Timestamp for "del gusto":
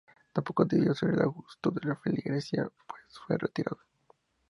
1.15-1.69